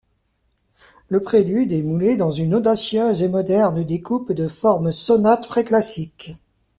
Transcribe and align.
Le 1.09 1.19
prélude 1.21 1.71
est 1.71 1.83
moulé 1.83 2.15
dans 2.15 2.31
une 2.31 2.55
audacieuse 2.55 3.21
et 3.21 3.27
moderne 3.29 3.83
découpe 3.83 4.31
de 4.31 4.47
forme 4.47 4.91
sonate 4.91 5.47
préclassique. 5.47 6.37